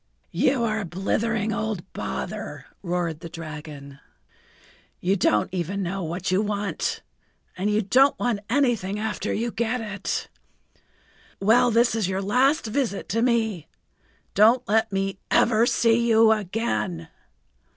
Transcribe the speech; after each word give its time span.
"You 0.31 0.63
are 0.63 0.79
a 0.79 0.85
blithering 0.85 1.53
old 1.53 1.83
bother," 1.93 2.65
roared 2.81 3.19
the 3.19 3.29
dragon. 3.29 3.99
"You 4.99 5.15
don't 5.15 5.53
know 5.53 6.03
what 6.03 6.31
you 6.31 6.41
want 6.41 7.03
and 7.55 7.69
you 7.69 7.83
don't 7.83 8.17
want 8.17 8.39
anything 8.49 8.97
after 8.97 9.31
you 9.31 9.51
get 9.51 9.79
it. 9.79 10.27
Well, 11.39 11.69
this 11.69 11.93
is 11.93 12.07
your[Pg 12.07 12.21
74] 12.21 12.21
last 12.23 12.65
visit 12.65 13.09
to 13.09 13.21
me. 13.21 13.67
Don't 14.33 14.67
let 14.67 14.91
me 14.91 15.19
ever 15.29 15.67
see 15.67 16.09
you 16.09 16.31
again." 16.31 17.07